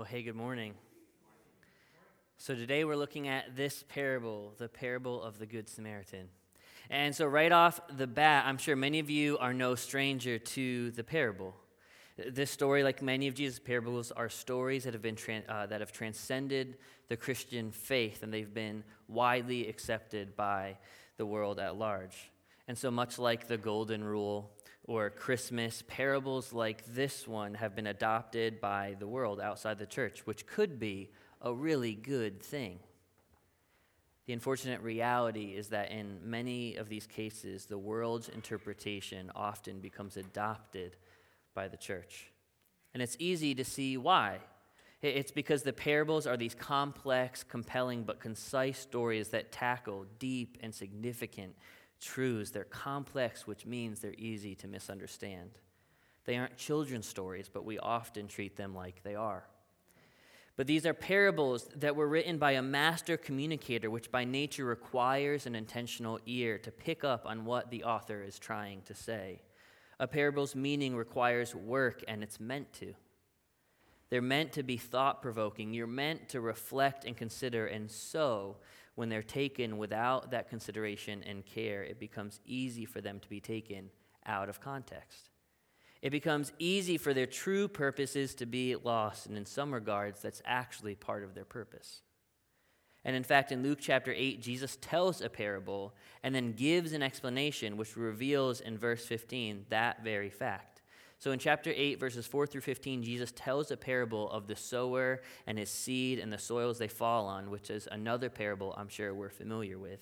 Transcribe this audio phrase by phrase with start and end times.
[0.00, 0.72] Well, hey, good morning.
[2.38, 6.28] So, today we're looking at this parable, the parable of the Good Samaritan.
[6.88, 10.90] And so, right off the bat, I'm sure many of you are no stranger to
[10.92, 11.54] the parable.
[12.16, 15.92] This story, like many of Jesus' parables, are stories that have, been uh, that have
[15.92, 16.78] transcended
[17.08, 20.78] the Christian faith and they've been widely accepted by
[21.18, 22.30] the world at large.
[22.68, 24.50] And so, much like the Golden Rule
[24.90, 30.26] or Christmas, parables like this one have been adopted by the world outside the church,
[30.26, 31.08] which could be
[31.40, 32.80] a really good thing.
[34.26, 40.16] The unfortunate reality is that in many of these cases, the world's interpretation often becomes
[40.16, 40.96] adopted
[41.54, 42.32] by the church.
[42.92, 44.38] And it's easy to see why.
[45.02, 50.74] It's because the parables are these complex, compelling, but concise stories that tackle deep and
[50.74, 51.54] significant
[52.00, 52.50] truths.
[52.50, 55.50] They're complex, which means they're easy to misunderstand.
[56.24, 59.44] They aren't children's stories, but we often treat them like they are.
[60.56, 65.46] But these are parables that were written by a master communicator, which by nature requires
[65.46, 69.40] an intentional ear to pick up on what the author is trying to say.
[69.98, 72.94] A parable's meaning requires work, and it's meant to.
[74.10, 75.72] They're meant to be thought provoking.
[75.72, 78.56] You're meant to reflect and consider, and so
[78.94, 83.40] when they're taken without that consideration and care, it becomes easy for them to be
[83.40, 83.90] taken
[84.26, 85.30] out of context.
[86.02, 90.42] It becomes easy for their true purposes to be lost, and in some regards, that's
[90.44, 92.02] actually part of their purpose.
[93.04, 97.02] And in fact, in Luke chapter 8, Jesus tells a parable and then gives an
[97.02, 100.79] explanation which reveals in verse 15 that very fact.
[101.20, 105.20] So in chapter 8, verses 4 through 15, Jesus tells a parable of the sower
[105.46, 109.12] and his seed and the soils they fall on, which is another parable I'm sure
[109.12, 110.00] we're familiar with.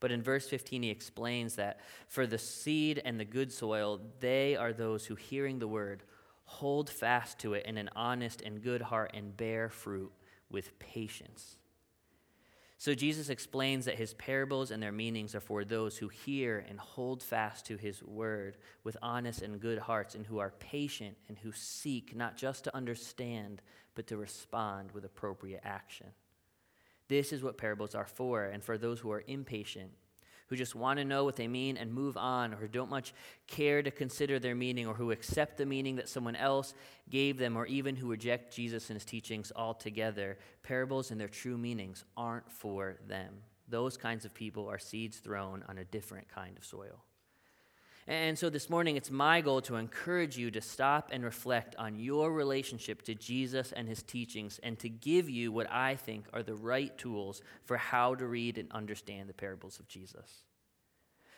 [0.00, 4.54] But in verse 15, he explains that for the seed and the good soil, they
[4.54, 6.02] are those who, hearing the word,
[6.44, 10.12] hold fast to it in an honest and good heart and bear fruit
[10.50, 11.56] with patience.
[12.80, 16.80] So Jesus explains that his parables and their meanings are for those who hear and
[16.80, 21.36] hold fast to his word with honest and good hearts and who are patient and
[21.36, 23.60] who seek not just to understand,
[23.94, 26.06] but to respond with appropriate action.
[27.06, 29.90] This is what parables are for, and for those who are impatient
[30.50, 33.14] who just want to know what they mean and move on, or who don't much
[33.46, 36.74] care to consider their meaning, or who accept the meaning that someone else
[37.08, 40.36] gave them, or even who reject Jesus and his teachings altogether.
[40.62, 43.32] Parables and their true meanings aren't for them.
[43.68, 47.04] Those kinds of people are seeds thrown on a different kind of soil.
[48.10, 51.94] And so this morning, it's my goal to encourage you to stop and reflect on
[51.94, 56.42] your relationship to Jesus and his teachings and to give you what I think are
[56.42, 60.42] the right tools for how to read and understand the parables of Jesus.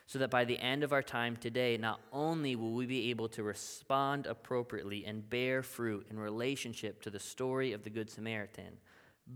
[0.07, 3.29] So that by the end of our time today, not only will we be able
[3.29, 8.79] to respond appropriately and bear fruit in relationship to the story of the Good Samaritan,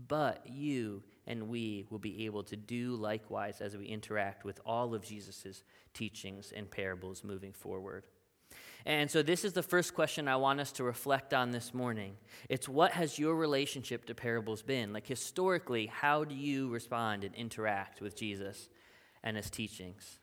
[0.07, 4.95] but you and we will be able to do likewise as we interact with all
[4.95, 8.05] of Jesus' teachings and parables moving forward.
[8.85, 12.15] And so, this is the first question I want us to reflect on this morning.
[12.47, 14.93] It's what has your relationship to parables been?
[14.93, 18.69] Like, historically, how do you respond and interact with Jesus
[19.23, 20.19] and his teachings?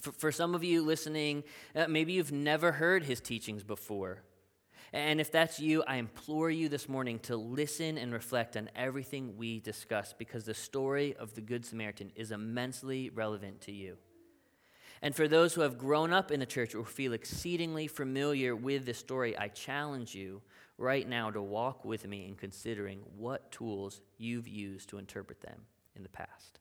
[0.00, 1.44] For, for some of you listening,
[1.76, 4.24] uh, maybe you've never heard his teachings before.
[4.94, 9.36] And if that's you, I implore you this morning to listen and reflect on everything
[9.36, 13.96] we discuss because the story of the Good Samaritan is immensely relevant to you.
[15.02, 18.86] And for those who have grown up in the church or feel exceedingly familiar with
[18.86, 20.42] this story, I challenge you
[20.78, 25.62] right now to walk with me in considering what tools you've used to interpret them
[25.96, 26.60] in the past.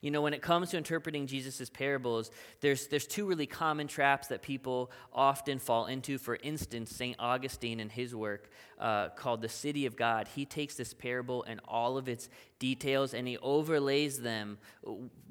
[0.00, 4.28] You know, when it comes to interpreting Jesus' parables, there's, there's two really common traps
[4.28, 6.18] that people often fall into.
[6.18, 7.16] For instance, St.
[7.18, 8.48] Augustine in his work
[8.78, 12.28] uh, called The City of God, he takes this parable and all of its
[12.60, 14.58] details and he overlays them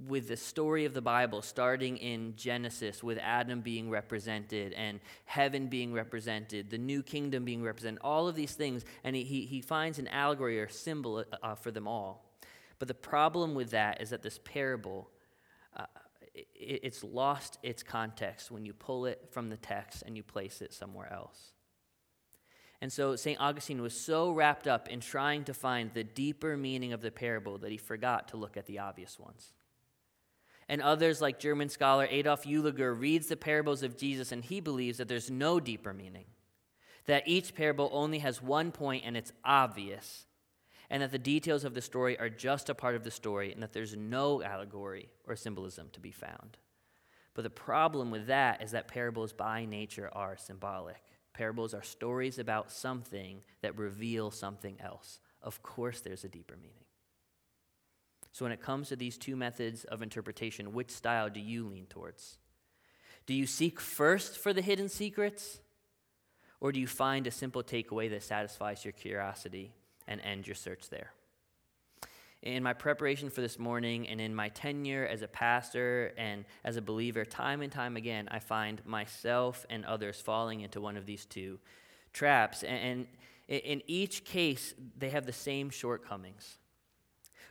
[0.05, 5.67] with the story of the Bible, starting in Genesis with Adam being represented and heaven
[5.67, 8.83] being represented, the new kingdom being represented, all of these things.
[9.05, 12.26] And he, he, he finds an allegory or symbol uh, for them all.
[12.79, 15.09] But the problem with that is that this parable,
[15.75, 15.85] uh,
[16.33, 20.61] it, it's lost its context when you pull it from the text and you place
[20.61, 21.53] it somewhere else.
[22.79, 23.39] And so St.
[23.39, 27.57] Augustine was so wrapped up in trying to find the deeper meaning of the parable
[27.59, 29.53] that he forgot to look at the obvious ones.
[30.69, 34.97] And others, like German scholar Adolf Jülicher, reads the parables of Jesus and he believes
[34.97, 36.25] that there's no deeper meaning,
[37.05, 40.25] that each parable only has one point and it's obvious,
[40.89, 43.61] and that the details of the story are just a part of the story, and
[43.61, 46.57] that there's no allegory or symbolism to be found.
[47.33, 51.03] But the problem with that is that parables by nature are symbolic.
[51.33, 55.19] Parables are stories about something that reveal something else.
[55.41, 56.85] Of course, there's a deeper meaning.
[58.31, 61.85] So, when it comes to these two methods of interpretation, which style do you lean
[61.85, 62.39] towards?
[63.25, 65.59] Do you seek first for the hidden secrets?
[66.59, 69.73] Or do you find a simple takeaway that satisfies your curiosity
[70.07, 71.11] and end your search there?
[72.43, 76.77] In my preparation for this morning and in my tenure as a pastor and as
[76.77, 81.05] a believer, time and time again, I find myself and others falling into one of
[81.05, 81.59] these two
[82.13, 82.63] traps.
[82.63, 83.07] And
[83.47, 86.57] in each case, they have the same shortcomings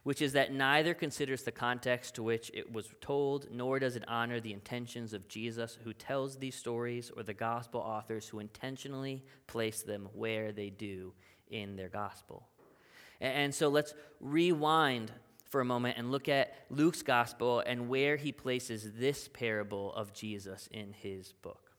[0.06, 4.05] which is that neither considers the context to which it was told, nor does it
[4.06, 9.25] honor the intentions of Jesus who tells these stories or the gospel authors who intentionally
[9.49, 11.12] place them where they do
[11.50, 12.46] in their gospel.
[13.20, 15.10] And so let's rewind
[15.48, 20.12] for a moment and look at Luke's gospel and where he places this parable of
[20.12, 21.70] Jesus in his book.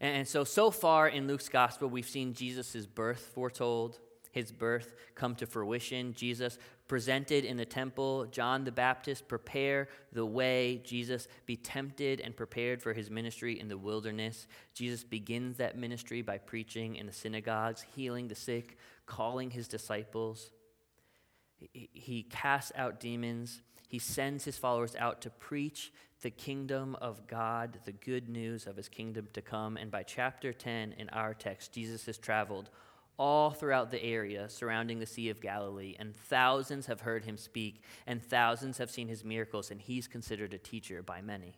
[0.00, 3.98] And so, so far in Luke's gospel, we've seen Jesus' birth foretold,
[4.30, 6.12] his birth come to fruition.
[6.12, 6.58] Jesus
[6.88, 10.80] presented in the temple, John the Baptist prepare the way.
[10.84, 14.46] Jesus be tempted and prepared for his ministry in the wilderness.
[14.74, 20.50] Jesus begins that ministry by preaching in the synagogues, healing the sick, calling his disciples.
[21.72, 23.62] He casts out demons.
[23.88, 25.92] He sends his followers out to preach
[26.22, 29.76] the kingdom of God, the good news of his kingdom to come.
[29.76, 32.70] And by chapter 10 in our text, Jesus has traveled
[33.18, 37.82] all throughout the area surrounding the Sea of Galilee, and thousands have heard him speak,
[38.06, 41.56] and thousands have seen his miracles, and he's considered a teacher by many.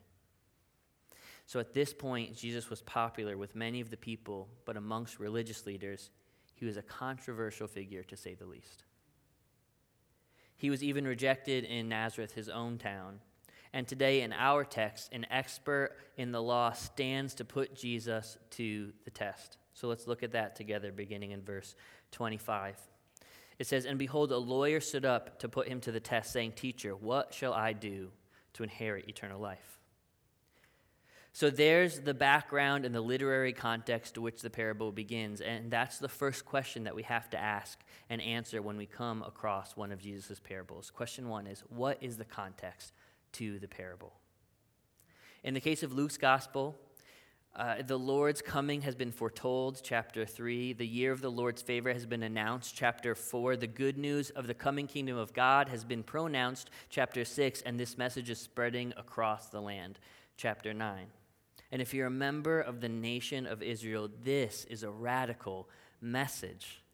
[1.47, 5.65] So at this point, Jesus was popular with many of the people, but amongst religious
[5.67, 6.11] leaders,
[6.55, 8.85] he was a controversial figure to say the least.
[10.57, 13.21] He was even rejected in Nazareth, his own town.
[13.73, 18.93] And today, in our text, an expert in the law stands to put Jesus to
[19.05, 19.57] the test.
[19.79, 21.77] So let's look at that together, beginning in verse
[22.11, 22.77] 25.
[23.61, 26.53] It says, And behold, a lawyer stood up to put him to the test, saying,
[26.53, 28.09] Teacher, what shall I do
[28.55, 29.79] to inherit eternal life?
[31.33, 35.41] So there's the background and the literary context to which the parable begins.
[35.41, 37.79] And that's the first question that we have to ask
[38.11, 40.91] and answer when we come across one of Jesus' parables.
[40.91, 42.93] Question one is What is the context
[43.35, 44.15] to the parable?
[45.45, 46.77] In the case of Luke's gospel,
[47.59, 50.75] uh, the Lord's coming has been foretold, chapter 3.
[50.75, 53.57] The year of the Lord's favor has been announced, chapter 4.
[53.57, 57.63] The good news of the coming kingdom of God has been pronounced, chapter 6.
[57.63, 59.99] And this message is spreading across the land,
[60.37, 61.07] chapter 9.
[61.73, 65.69] And if you're a member of the nation of Israel, this is a radical
[66.01, 66.85] message.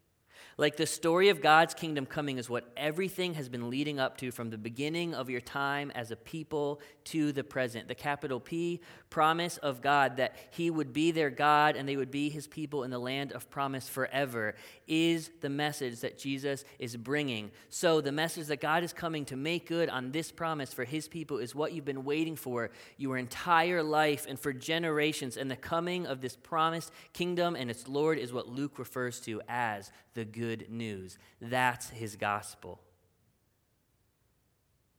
[0.56, 4.30] Like the story of God's kingdom coming is what everything has been leading up to
[4.30, 7.88] from the beginning of your time as a people to the present.
[7.88, 8.80] The capital P
[9.10, 12.84] promise of God that He would be their God and they would be His people
[12.84, 14.54] in the land of promise forever
[14.86, 17.50] is the message that Jesus is bringing.
[17.68, 21.08] So, the message that God is coming to make good on this promise for His
[21.08, 25.36] people is what you've been waiting for your entire life and for generations.
[25.36, 29.40] And the coming of this promised kingdom and its Lord is what Luke refers to
[29.48, 31.18] as the good news.
[31.40, 32.80] That's his gospel.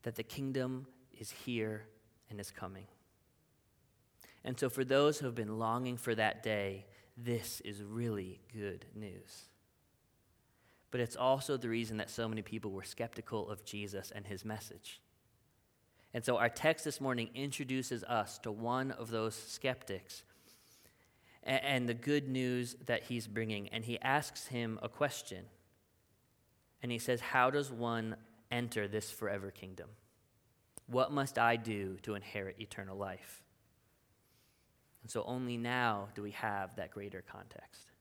[0.03, 0.87] That the kingdom
[1.17, 1.85] is here
[2.29, 2.87] and is coming.
[4.43, 6.85] And so, for those who have been longing for that day,
[7.17, 9.49] this is really good news.
[10.91, 14.45] But it's also the reason that so many people were skeptical of Jesus and his
[14.45, 15.01] message.
[16.13, 20.23] And so, our text this morning introduces us to one of those skeptics
[21.45, 23.69] and the good news that he's bringing.
[23.69, 25.45] And he asks him a question.
[26.81, 28.15] And he says, How does one
[28.51, 29.89] enter this forever kingdom?
[30.87, 33.43] What must I do to inherit eternal life?
[35.01, 37.91] And so only now do we have that greater context.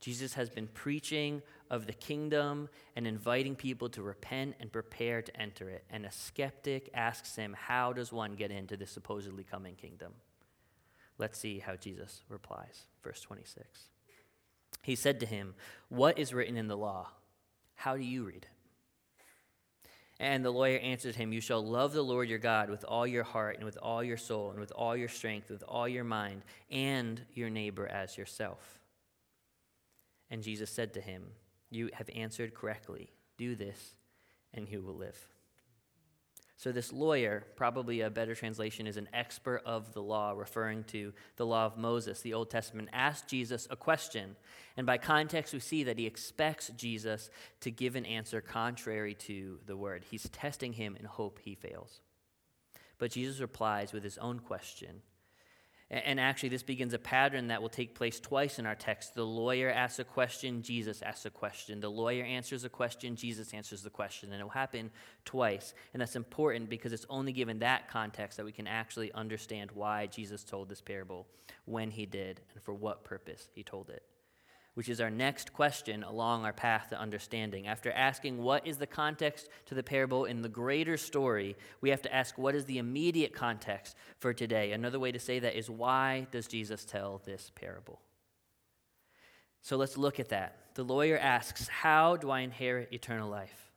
[0.00, 5.40] Jesus has been preaching of the kingdom and inviting people to repent and prepare to
[5.40, 5.84] enter it.
[5.90, 10.12] And a skeptic asks him, How does one get into this supposedly coming kingdom?
[11.18, 12.86] Let's see how Jesus replies.
[13.02, 13.88] Verse 26.
[14.82, 15.54] He said to him,
[15.88, 17.08] What is written in the law?
[17.74, 18.48] How do you read it?
[20.20, 23.22] And the lawyer answered him, You shall love the Lord your God with all your
[23.22, 26.42] heart and with all your soul and with all your strength, with all your mind,
[26.70, 28.80] and your neighbor as yourself.
[30.30, 31.22] And Jesus said to him,
[31.70, 33.12] You have answered correctly.
[33.36, 33.94] Do this,
[34.52, 35.28] and you will live.
[36.58, 41.12] So, this lawyer, probably a better translation, is an expert of the law, referring to
[41.36, 44.34] the law of Moses, the Old Testament, asked Jesus a question.
[44.76, 49.60] And by context, we see that he expects Jesus to give an answer contrary to
[49.66, 50.04] the word.
[50.10, 52.00] He's testing him in hope he fails.
[52.98, 55.02] But Jesus replies with his own question.
[55.90, 59.14] And actually, this begins a pattern that will take place twice in our text.
[59.14, 61.80] The lawyer asks a question, Jesus asks a question.
[61.80, 64.30] The lawyer answers a question, Jesus answers the question.
[64.32, 64.90] And it will happen
[65.24, 65.72] twice.
[65.94, 70.06] And that's important because it's only given that context that we can actually understand why
[70.06, 71.26] Jesus told this parable,
[71.64, 74.02] when he did, and for what purpose he told it
[74.78, 77.66] which is our next question along our path to understanding.
[77.66, 82.02] After asking what is the context to the parable in the greater story, we have
[82.02, 84.70] to ask what is the immediate context for today.
[84.70, 88.00] Another way to say that is why does Jesus tell this parable?
[89.62, 90.54] So let's look at that.
[90.74, 93.72] The lawyer asks, How do I inherit eternal life?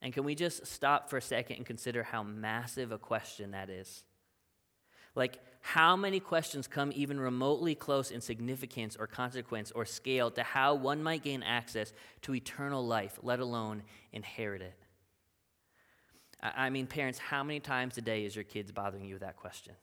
[0.00, 3.70] And can we just stop for a second and consider how massive a question that
[3.70, 4.02] is?
[5.14, 10.42] Like, how many questions come even remotely close in significance or consequence or scale to
[10.42, 11.92] how one might gain access
[12.22, 14.74] to eternal life, let alone inherit it?
[16.42, 19.36] I mean, parents, how many times a day is your kids bothering you with that
[19.36, 19.74] question?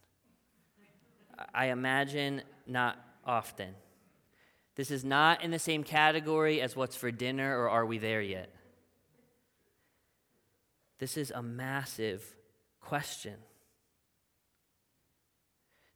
[1.54, 3.74] I imagine not often.
[4.76, 8.22] This is not in the same category as what's for dinner or are we there
[8.22, 8.54] yet?
[11.00, 12.36] This is a massive
[12.82, 13.36] question.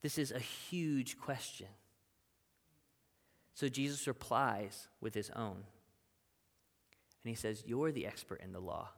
[0.04, 1.68] This is a huge question.
[3.56, 5.64] So Jesus replies with his own.
[7.24, 8.90] And he says, You're the expert in the law.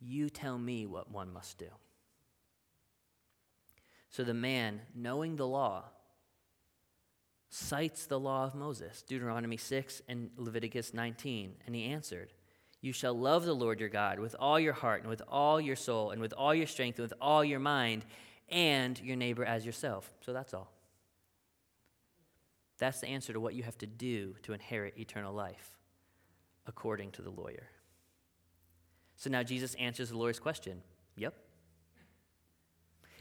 [0.00, 1.68] You tell me what one must do.
[4.10, 5.84] So the man, knowing the law,
[7.50, 12.32] cites the law of Moses, Deuteronomy 6 and Leviticus 19, and he answered,
[12.80, 15.76] You shall love the Lord your God with all your heart and with all your
[15.76, 18.04] soul and with all your strength and with all your mind,
[18.50, 20.10] and your neighbor as yourself.
[20.20, 20.72] So that's all.
[22.78, 25.76] That's the answer to what you have to do to inherit eternal life,
[26.66, 27.68] according to the lawyer.
[29.16, 30.82] So now Jesus answers the lawyer's question
[31.16, 31.34] Yep.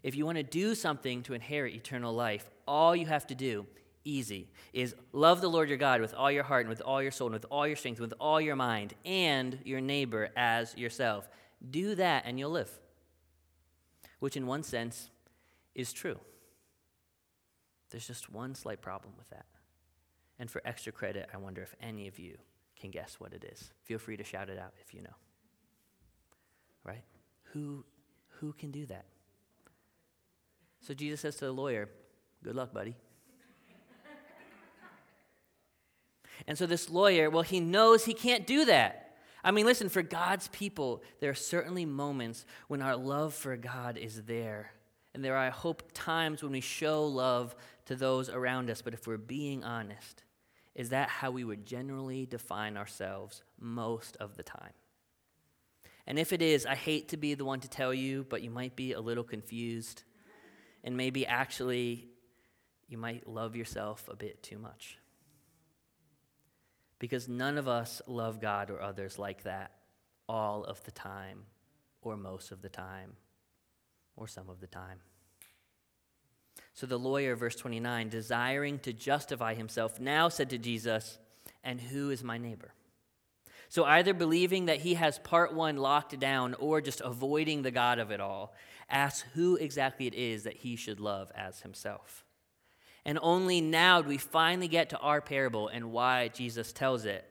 [0.03, 3.65] If you want to do something to inherit eternal life, all you have to do,
[4.05, 7.11] easy, is love the Lord your God with all your heart and with all your
[7.11, 10.77] soul and with all your strength and with all your mind, and your neighbor as
[10.77, 11.27] yourself.
[11.67, 12.71] Do that and you'll live.
[14.19, 15.09] Which, in one sense,
[15.77, 16.19] is true.
[17.91, 19.45] There's just one slight problem with that.
[20.39, 22.37] And for extra credit, I wonder if any of you
[22.77, 23.71] can guess what it is.
[23.83, 25.15] Feel free to shout it out if you know.
[26.83, 27.03] Right?
[27.53, 27.85] Who,
[28.39, 29.05] who can do that?
[30.81, 31.89] So Jesus says to the lawyer,
[32.43, 32.95] Good luck, buddy.
[36.47, 39.15] and so this lawyer, well, he knows he can't do that.
[39.43, 43.97] I mean, listen, for God's people, there are certainly moments when our love for God
[43.97, 44.71] is there
[45.17, 47.55] and there are, I hope, times when we show love
[47.87, 48.83] to those around us.
[48.83, 50.21] But if we're being honest,
[50.75, 54.73] is that how we would generally define ourselves most of the time?
[56.05, 58.51] And if it is, I hate to be the one to tell you, but you
[58.51, 60.03] might be a little confused.
[60.83, 62.09] And maybe actually,
[62.87, 64.99] you might love yourself a bit too much.
[66.99, 69.71] Because none of us love God or others like that
[70.29, 71.39] all of the time,
[72.03, 73.13] or most of the time,
[74.17, 74.99] or some of the time.
[76.73, 81.17] So the lawyer, verse 29, desiring to justify himself, now said to Jesus,
[81.63, 82.73] And who is my neighbor?
[83.69, 87.99] So either believing that he has part one locked down or just avoiding the God
[87.99, 88.53] of it all,
[88.89, 92.23] asks who exactly it is that he should love as himself.
[93.05, 97.25] And only now do we finally get to our parable and why Jesus tells it.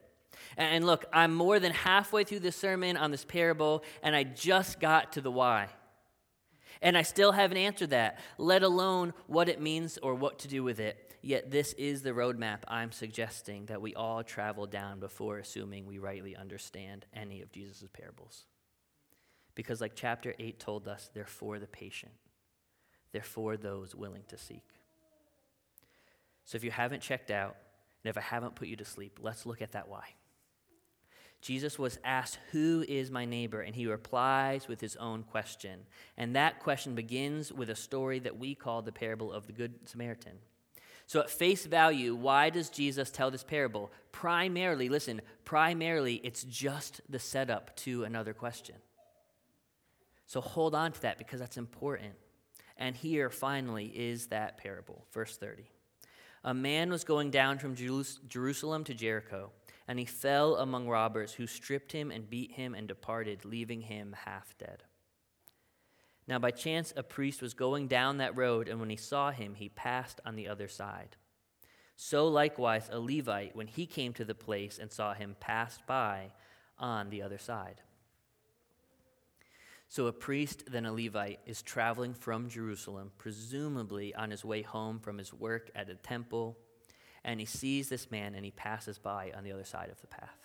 [0.57, 4.81] And look, I'm more than halfway through the sermon on this parable, and I just
[4.81, 5.69] got to the why.
[6.83, 10.63] And I still haven't answered that, let alone what it means or what to do
[10.63, 11.15] with it.
[11.23, 15.99] Yet, this is the roadmap I'm suggesting that we all travel down before assuming we
[15.99, 18.45] rightly understand any of Jesus' parables.
[19.55, 22.13] Because, like chapter 8 told us, they're for the patient,
[23.13, 24.63] they're for those willing to seek.
[26.45, 27.57] So, if you haven't checked out,
[28.05, 30.05] and if I haven't put you to sleep, let's look at that why.
[31.47, 33.61] Jesus was asked, Who is my neighbor?
[33.61, 35.87] And he replies with his own question.
[36.17, 39.89] And that question begins with a story that we call the parable of the Good
[39.89, 40.39] Samaritan.
[41.07, 43.93] So, at face value, why does Jesus tell this parable?
[44.11, 48.75] Primarily, listen, primarily, it's just the setup to another question.
[50.27, 52.15] So, hold on to that because that's important.
[52.77, 55.07] And here, finally, is that parable.
[55.13, 55.71] Verse 30.
[56.43, 59.53] A man was going down from Jerusalem to Jericho
[59.89, 64.17] and he fell among robbers who stripped him and beat him and departed, leaving him
[64.25, 64.83] half dead.
[66.29, 69.55] Now, by chance, a priest was going down that road, and when he saw him,
[69.55, 71.17] he passed on the other side.
[71.95, 76.33] So, likewise, a Levite, when he came to the place and saw him, passed by
[76.79, 77.81] on the other side.
[79.89, 84.99] So, a priest, then a Levite, is traveling from Jerusalem, presumably on his way home
[84.99, 86.59] from his work at a temple,
[87.27, 90.07] and he sees this man and he passes by on the other side of the
[90.07, 90.39] path.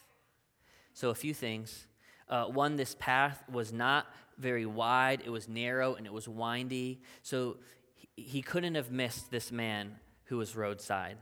[0.94, 1.86] So, a few things.
[2.28, 4.08] Uh, one, this path was not
[4.38, 7.02] very wide, it was narrow and it was windy.
[7.22, 7.58] So,
[7.94, 11.18] he, he couldn't have missed this man who was roadside.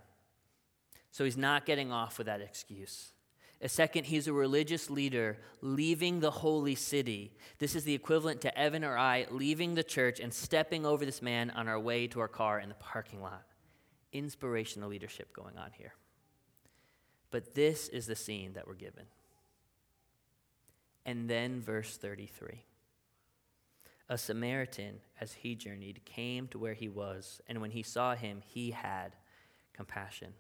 [1.12, 3.12] So, he's not getting off with that excuse.
[3.62, 7.34] A second, he's a religious leader leaving the holy city.
[7.58, 11.22] This is the equivalent to Evan or I leaving the church and stepping over this
[11.22, 13.44] man on our way to our car in the parking lot.
[14.12, 15.94] Inspirational leadership going on here.
[17.32, 19.06] But this is the scene that we're given.
[21.06, 22.64] And then verse 33.
[24.10, 28.42] A Samaritan, as he journeyed, came to where he was, and when he saw him,
[28.44, 29.16] he had
[29.74, 30.34] compassion.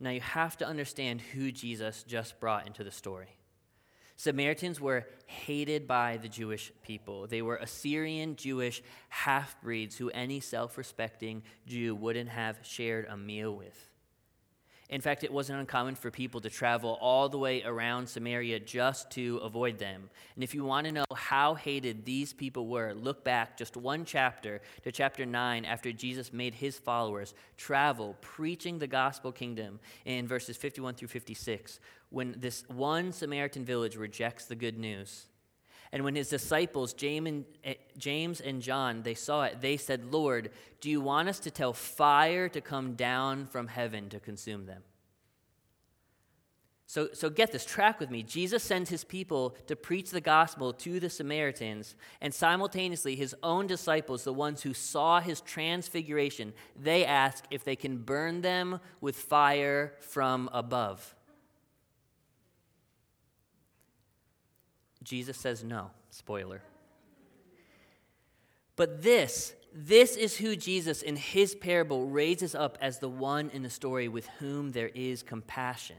[0.00, 3.37] Now, you have to understand who Jesus just brought into the story.
[4.18, 7.28] Samaritans were hated by the Jewish people.
[7.28, 13.16] They were Assyrian Jewish half breeds who any self respecting Jew wouldn't have shared a
[13.16, 13.88] meal with.
[14.88, 19.10] In fact, it wasn't uncommon for people to travel all the way around Samaria just
[19.12, 20.08] to avoid them.
[20.34, 24.06] And if you want to know how hated these people were, look back just one
[24.06, 30.26] chapter to chapter 9 after Jesus made his followers travel preaching the gospel kingdom in
[30.26, 35.26] verses 51 through 56, when this one Samaritan village rejects the good news.
[35.92, 40.50] And when his disciples, eh, James and John, they saw it, they said, Lord,
[40.80, 44.82] do you want us to tell fire to come down from heaven to consume them?
[46.86, 48.22] So, so get this, track with me.
[48.22, 53.66] Jesus sends his people to preach the gospel to the Samaritans, and simultaneously, his own
[53.66, 59.16] disciples, the ones who saw his transfiguration, they ask if they can burn them with
[59.16, 61.14] fire from above.
[65.08, 65.90] Jesus says no.
[66.10, 66.60] Spoiler.
[68.76, 73.62] But this, this is who Jesus in his parable raises up as the one in
[73.62, 75.96] the story with whom there is compassion.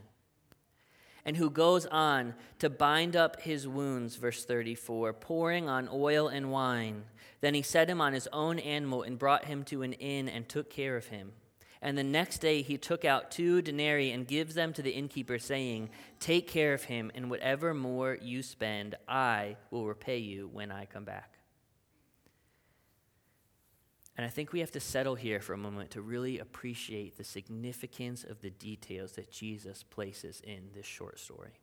[1.25, 6.51] And who goes on to bind up his wounds, verse 34, pouring on oil and
[6.51, 7.03] wine.
[7.42, 10.48] Then he set him on his own animal and brought him to an inn and
[10.48, 11.31] took care of him.
[11.81, 15.39] And the next day he took out two denarii and gives them to the innkeeper,
[15.39, 15.89] saying,
[16.20, 20.85] Take care of him, and whatever more you spend, I will repay you when I
[20.85, 21.39] come back.
[24.18, 27.24] And I think we have to settle here for a moment to really appreciate the
[27.24, 31.61] significance of the details that Jesus places in this short story.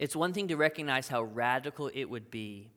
[0.00, 2.72] It's one thing to recognize how radical it would be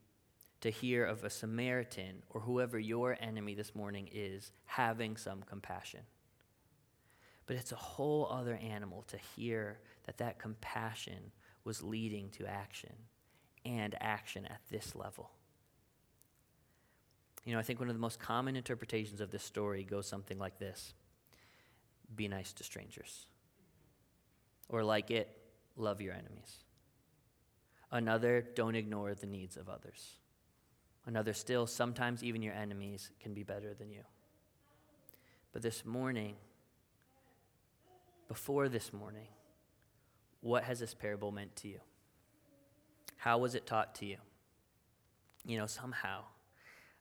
[0.62, 6.02] to hear of a Samaritan or whoever your enemy this morning is having some compassion.
[7.46, 11.32] But it's a whole other animal to hear that that compassion
[11.64, 12.94] was leading to action
[13.66, 15.32] and action at this level.
[17.46, 20.38] You know, I think one of the most common interpretations of this story goes something
[20.38, 20.94] like this
[22.16, 23.28] Be nice to strangers.
[24.70, 25.30] Or, like it,
[25.78, 26.66] love your enemies.
[27.90, 30.16] Another, don't ignore the needs of others.
[31.08, 34.04] Another still, sometimes even your enemies can be better than you.
[35.54, 36.36] But this morning,
[38.28, 39.28] before this morning,
[40.42, 41.80] what has this parable meant to you?
[43.16, 44.18] How was it taught to you?
[45.46, 46.26] You know, somehow,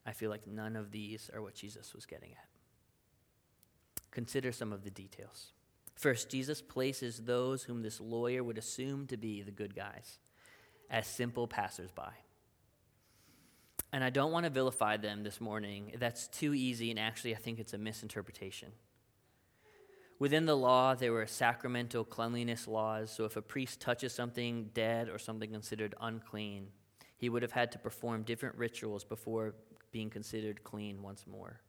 [0.05, 2.47] I feel like none of these are what Jesus was getting at.
[4.09, 5.51] Consider some of the details.
[5.95, 10.19] First, Jesus places those whom this lawyer would assume to be the good guys
[10.89, 12.13] as simple passersby.
[13.93, 15.93] And I don't want to vilify them this morning.
[15.97, 18.69] That's too easy, and actually, I think it's a misinterpretation.
[20.19, 23.11] Within the law, there were sacramental cleanliness laws.
[23.11, 26.67] So if a priest touches something dead or something considered unclean,
[27.17, 29.53] he would have had to perform different rituals before
[29.91, 31.61] being considered clean once more.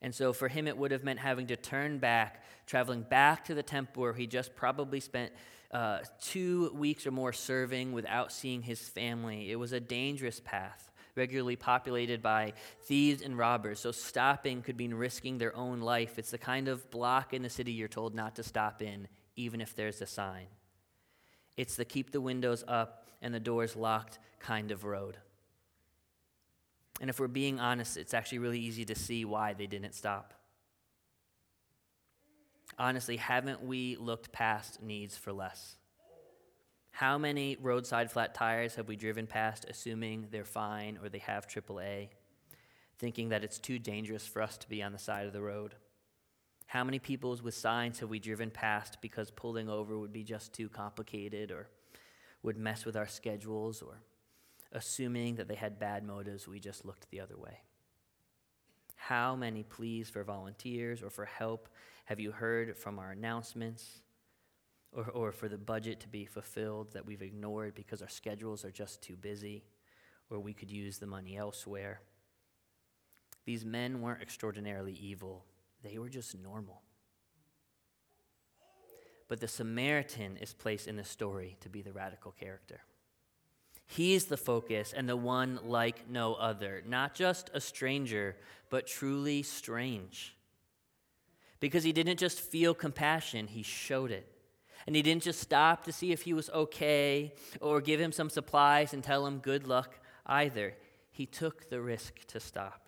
[0.00, 3.54] And so for him, it would have meant having to turn back, traveling back to
[3.54, 5.32] the temple where he just probably spent
[5.72, 9.50] uh, two weeks or more serving without seeing his family.
[9.50, 13.80] It was a dangerous path regularly populated by thieves and robbers.
[13.80, 16.18] So stopping could mean risking their own life.
[16.18, 19.60] It's the kind of block in the city you're told not to stop in, even
[19.60, 20.46] if there's a sign.
[21.56, 25.16] It's the keep the windows up and the doors locked kind of road.
[27.00, 30.34] And if we're being honest, it's actually really easy to see why they didn't stop.
[32.78, 35.76] Honestly, haven't we looked past needs for less?
[36.92, 41.48] How many roadside flat tires have we driven past assuming they're fine or they have
[41.48, 42.10] AAA,
[42.98, 45.74] thinking that it's too dangerous for us to be on the side of the road?
[46.66, 50.52] How many peoples with signs have we driven past because pulling over would be just
[50.52, 51.68] too complicated or
[52.42, 54.02] would mess with our schedules or
[54.70, 57.60] assuming that they had bad motives, we just looked the other way.
[58.96, 61.68] How many pleas for volunteers or for help
[62.04, 64.02] have you heard from our announcements
[64.92, 68.70] or, or for the budget to be fulfilled that we've ignored because our schedules are
[68.70, 69.64] just too busy
[70.30, 72.00] or we could use the money elsewhere?
[73.44, 75.44] These men weren't extraordinarily evil,
[75.82, 76.82] they were just normal.
[79.28, 82.80] But the Samaritan is placed in the story to be the radical character.
[83.86, 88.36] He's the focus and the one like no other, not just a stranger,
[88.70, 90.36] but truly strange.
[91.60, 94.28] Because he didn't just feel compassion, he showed it.
[94.86, 98.30] And he didn't just stop to see if he was okay or give him some
[98.30, 100.74] supplies and tell him good luck either.
[101.10, 102.81] He took the risk to stop.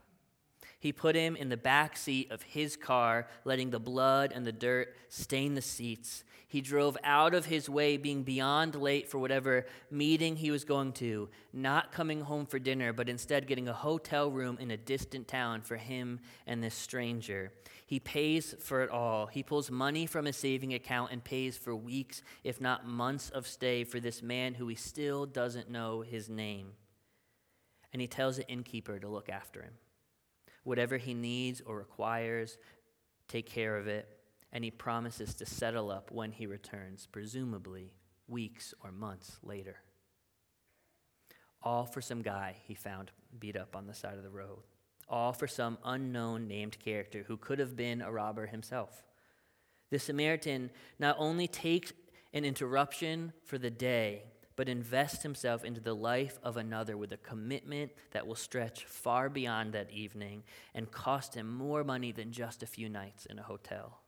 [0.85, 4.53] He put him in the back seat of his car, letting the blood and the
[4.53, 6.25] dirt stain the seats.
[6.47, 10.92] He drove out of his way, being beyond late for whatever meeting he was going
[10.92, 15.27] to, not coming home for dinner, but instead getting a hotel room in a distant
[15.27, 17.51] town for him and this stranger.
[17.87, 19.25] He pays for it all.
[19.25, 23.47] He pulls money from his saving account and pays for weeks, if not months, of
[23.47, 26.73] stay for this man who he still doesn't know his name.
[27.90, 29.73] And he tells the innkeeper to look after him.
[30.64, 32.59] Whatever he needs or requires,
[33.29, 34.09] take care of it
[34.55, 37.92] and he promises to settle up when he returns, presumably
[38.29, 39.77] weeks or months later.
[41.61, 44.62] All for some guy he found beat up on the side of the road.
[45.09, 49.03] All for some unknown named character who could have been a robber himself.
[49.90, 51.92] The Samaritan not only takes
[52.33, 54.22] an interruption for the day,
[54.57, 59.29] but invest himself into the life of another with a commitment that will stretch far
[59.29, 60.43] beyond that evening
[60.75, 64.01] and cost him more money than just a few nights in a hotel.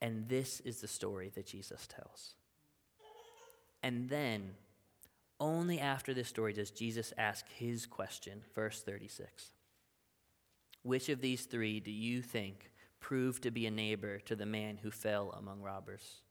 [0.00, 2.34] And this is the story that Jesus tells.
[3.82, 4.54] And then,
[5.38, 9.50] only after this story does Jesus ask his question, verse 36.
[10.82, 14.78] Which of these three do you think proved to be a neighbor to the man
[14.82, 16.22] who fell among robbers?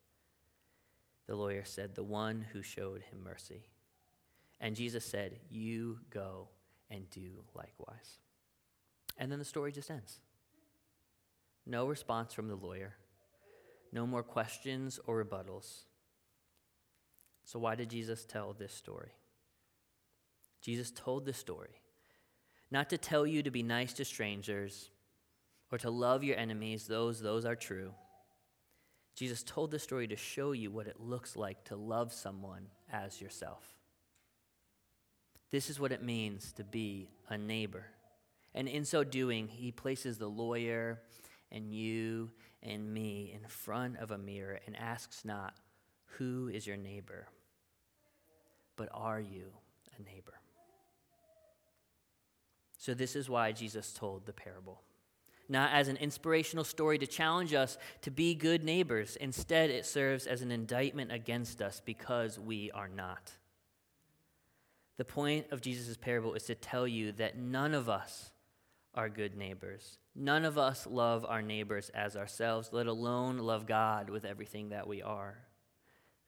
[1.28, 3.64] The lawyer said, The one who showed him mercy.
[4.60, 6.50] And Jesus said, You go
[6.90, 8.20] and do likewise.
[9.18, 10.20] And then the story just ends.
[11.66, 12.96] No response from the lawyer.
[13.92, 15.84] No more questions or rebuttals.
[17.46, 19.12] So, why did Jesus tell this story?
[20.62, 21.82] Jesus told this story
[22.72, 24.90] not to tell you to be nice to strangers
[25.72, 27.92] or to love your enemies, those, those are true.
[29.22, 33.22] Jesus told this story to show you what it looks like to love someone as
[33.22, 33.64] yourself.
[35.52, 37.86] This is what it means to be a neighbor.
[38.56, 41.04] And in so doing, he places the lawyer
[41.52, 42.32] and you
[42.64, 45.54] and me in front of a mirror and asks not,
[46.18, 47.28] Who is your neighbor?
[48.76, 49.52] but are you
[50.00, 50.34] a neighbor?
[52.80, 54.82] So, this is why Jesus told the parable.
[55.52, 59.18] Not as an inspirational story to challenge us to be good neighbors.
[59.18, 63.34] Instead, it serves as an indictment against us because we are not.
[64.98, 68.32] The point of Jesus' parable is to tell you that none of us
[68.96, 69.98] are good neighbors.
[70.16, 74.88] None of us love our neighbors as ourselves, let alone love God with everything that
[74.88, 75.38] we are.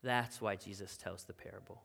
[0.04, 1.82] That's why Jesus tells the parable.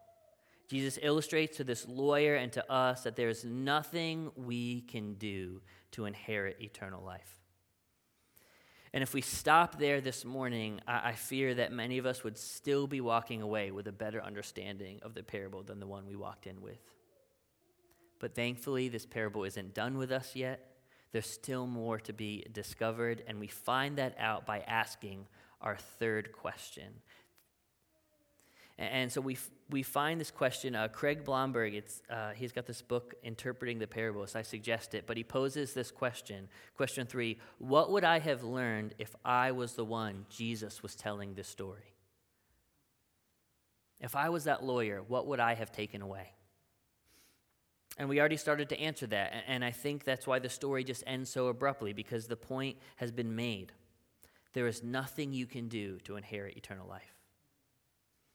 [0.69, 5.63] Jesus illustrates to this lawyer and to us that there is nothing we can do
[5.93, 7.39] to inherit eternal life.
[8.93, 12.39] And if we stop there this morning, I, I, fear that many of us would
[12.39, 16.17] still be walking away with a better understanding of the parable than the one we
[16.17, 16.81] walked in with.
[18.19, 20.77] But thankfully, this parable isn't done with us yet.
[21.13, 25.27] There's still more to be discovered, and we find that out by asking
[25.61, 27.03] our third question.
[28.79, 29.37] And so we,
[29.71, 30.77] we find this question.
[30.77, 34.37] Uh, Craig Blomberg, it's, uh, he's got this book, Interpreting the Parables.
[34.37, 36.49] I suggest it, but he poses this question.
[36.77, 41.35] Question three What would I have learned if I was the one Jesus was telling
[41.35, 41.95] this story?
[44.01, 46.35] If I was that lawyer, what would I have taken away?
[47.99, 49.43] And we already started to answer that.
[49.49, 53.11] And I think that's why the story just ends so abruptly, because the point has
[53.11, 53.73] been made.
[54.53, 57.18] There is nothing you can do to inherit eternal life.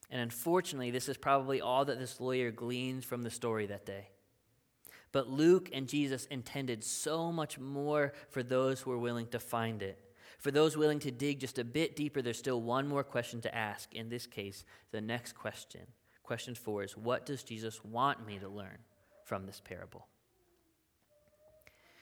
[0.10, 4.10] And unfortunately, this is probably all that this lawyer gleans from the story that day.
[5.12, 9.82] But Luke and Jesus intended so much more for those who were willing to find
[9.82, 10.00] it.
[10.40, 13.56] For those willing to dig just a bit deeper, there's still one more question to
[13.56, 13.94] ask.
[13.94, 15.82] In this case, the next question.
[16.24, 18.80] Question four is What does Jesus want me to learn?
[19.26, 20.08] from this parable.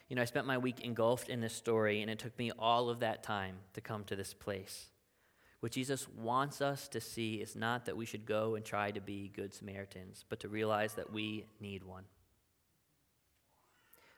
[0.09, 2.89] You know, I spent my week engulfed in this story, and it took me all
[2.89, 4.87] of that time to come to this place
[5.61, 8.99] What Jesus wants us to see is not that we should go and try to
[8.99, 12.03] be good Samaritans, but to realize that we need one.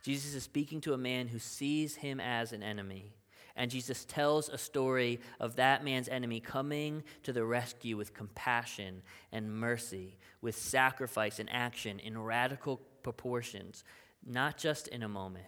[0.04, 3.14] Jesus is speaking to a man who sees him as an enemy.
[3.56, 9.02] And Jesus tells a story of that man's enemy coming to the rescue with compassion
[9.32, 13.84] and mercy, with sacrifice and action in radical proportions,
[14.26, 15.46] not just in a moment,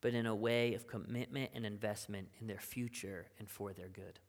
[0.00, 4.20] but in a way of commitment and investment in their future and for their good.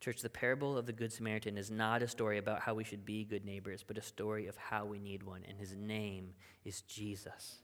[0.00, 3.04] Church, the parable of the Good Samaritan is not a story about how we should
[3.04, 6.32] be good neighbors, but a story of how we need one, and his name
[6.64, 7.56] is Jesus.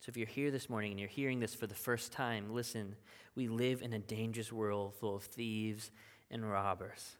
[0.00, 2.96] So if you're here this morning and you're hearing this for the first time, listen,
[3.34, 5.90] we live in a dangerous world full of thieves
[6.30, 7.16] and robbers.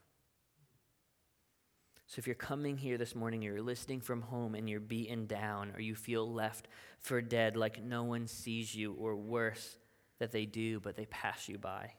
[2.06, 5.72] So if you're coming here this morning, you're listening from home and you're beaten down,
[5.74, 6.68] or you feel left
[7.00, 9.76] for dead like no one sees you, or worse,
[10.20, 11.92] that they do, but they pass you by.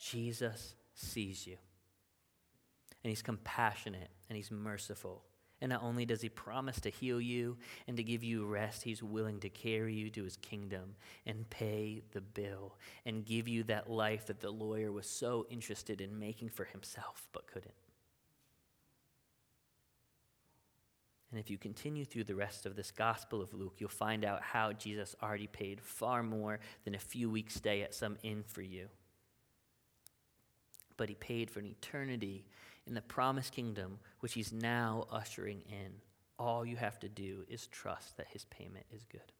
[0.00, 1.56] Jesus sees you.
[3.04, 5.22] And he's compassionate and he's merciful.
[5.62, 9.02] And not only does he promise to heal you and to give you rest, he's
[9.02, 10.94] willing to carry you to his kingdom
[11.26, 16.00] and pay the bill and give you that life that the lawyer was so interested
[16.00, 17.74] in making for himself but couldn't.
[21.30, 24.42] And if you continue through the rest of this Gospel of Luke, you'll find out
[24.42, 28.62] how Jesus already paid far more than a few weeks' stay at some inn for
[28.62, 28.88] you
[31.00, 32.44] but he paid for an eternity
[32.86, 35.90] in the promised kingdom, which he's now ushering in.
[36.38, 39.32] All you have to do is trust that his payment is good.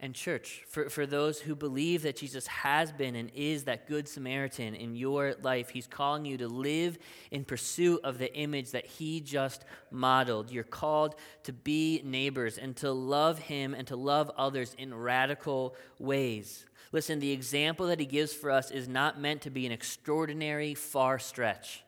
[0.00, 4.06] And, church, for, for those who believe that Jesus has been and is that good
[4.06, 6.98] Samaritan in your life, he's calling you to live
[7.32, 10.52] in pursuit of the image that he just modeled.
[10.52, 15.74] You're called to be neighbors and to love him and to love others in radical
[15.98, 16.64] ways.
[16.92, 20.74] Listen, the example that he gives for us is not meant to be an extraordinary
[20.74, 21.82] far stretch.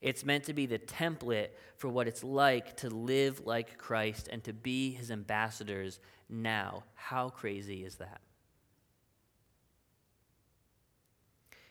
[0.00, 4.42] It's meant to be the template for what it's like to live like Christ and
[4.44, 6.84] to be his ambassadors now.
[6.94, 8.20] How crazy is that?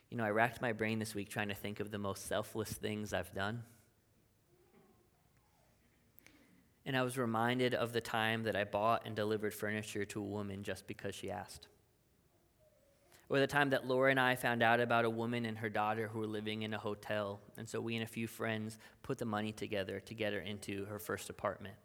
[0.10, 2.72] You know, I racked my brain this week trying to think of the most selfless
[2.72, 3.64] things I've done.
[6.86, 10.26] And I was reminded of the time that I bought and delivered furniture to a
[10.26, 11.68] woman just because she asked.
[13.28, 16.08] Or the time that Laura and I found out about a woman and her daughter
[16.08, 17.42] who were living in a hotel.
[17.58, 20.86] And so we and a few friends put the money together to get her into
[20.86, 21.76] her first apartment.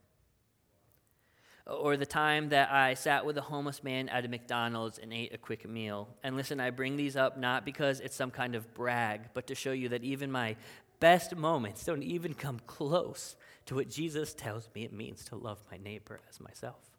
[1.67, 5.33] Or the time that I sat with a homeless man at a McDonald's and ate
[5.33, 6.09] a quick meal.
[6.25, 9.55] And listen, I bring these up not because it's some kind of brag, but to
[9.55, 10.57] show you that even my
[10.99, 15.59] best moments don't even come close to what Jesus tells me it means to love
[15.71, 16.91] my neighbor as myself.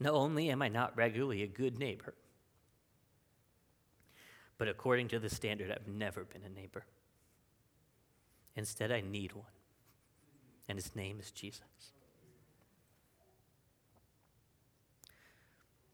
[0.00, 2.14] Not only am I not regularly a good neighbor,
[4.58, 6.84] but according to the standard, I've never been a neighbor.
[8.56, 9.46] Instead, I need one,
[10.68, 11.62] and his name is Jesus.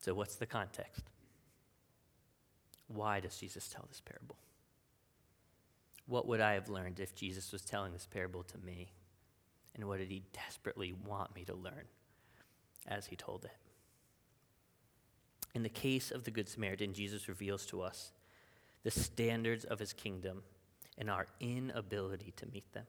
[0.00, 1.04] So, what's the context?
[2.88, 4.36] Why does Jesus tell this parable?
[6.06, 8.92] What would I have learned if Jesus was telling this parable to me?
[9.74, 11.84] And what did he desperately want me to learn
[12.88, 13.56] as he told it?
[15.54, 18.12] In the case of the Good Samaritan, Jesus reveals to us
[18.82, 20.42] the standards of his kingdom
[20.96, 22.86] and our inability to meet them,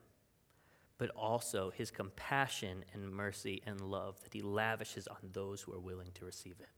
[0.98, 5.80] but also his compassion and mercy and love that he lavishes on those who are
[5.80, 6.70] willing to receive it.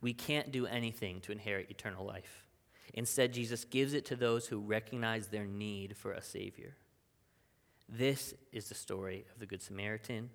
[0.00, 2.44] We can't do anything to inherit eternal life.
[2.92, 6.76] Instead, Jesus gives it to those who recognize their need for a Savior.
[7.88, 10.30] This is the story of the Good Samaritan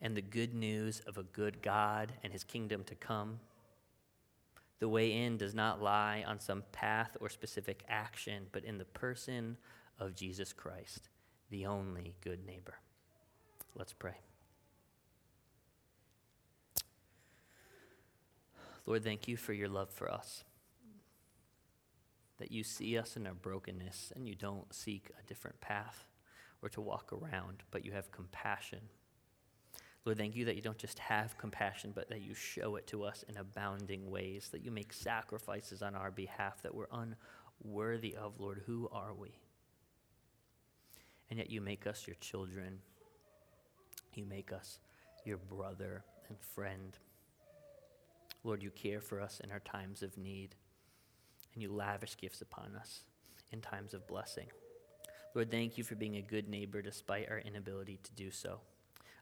[0.00, 3.40] and the good news of a good God and his kingdom to come.
[4.78, 8.84] The way in does not lie on some path or specific action, but in the
[8.84, 9.56] person
[9.98, 11.08] of Jesus Christ,
[11.50, 12.78] the only good neighbor.
[13.74, 14.14] Let's pray.
[18.88, 20.42] Lord, thank you for your love for us.
[22.38, 26.06] That you see us in our brokenness and you don't seek a different path
[26.62, 28.80] or to walk around, but you have compassion
[30.08, 33.04] Lord, thank you that you don't just have compassion, but that you show it to
[33.04, 36.86] us in abounding ways, that you make sacrifices on our behalf that we're
[37.62, 38.40] unworthy of.
[38.40, 39.36] Lord, who are we?
[41.28, 42.78] And yet you make us your children.
[44.14, 44.78] You make us
[45.26, 46.96] your brother and friend.
[48.44, 50.54] Lord, you care for us in our times of need,
[51.52, 53.00] and you lavish gifts upon us
[53.50, 54.46] in times of blessing.
[55.34, 58.60] Lord, thank you for being a good neighbor despite our inability to do so.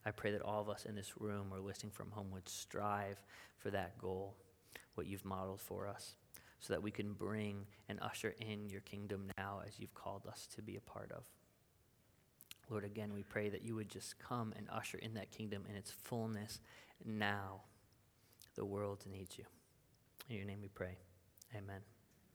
[0.04, 3.20] I pray that all of us in this room or listening from home would strive
[3.58, 4.36] for that goal,
[4.94, 6.14] what you've modeled for us,
[6.60, 10.46] so that we can bring and usher in your kingdom now as you've called us
[10.54, 11.24] to be a part of.
[12.70, 15.76] Lord, again, we pray that you would just come and usher in that kingdom in
[15.76, 16.60] its fullness
[17.04, 17.62] now.
[18.56, 19.44] The world needs you.
[20.28, 20.96] In your name we pray.
[21.54, 21.95] Amen.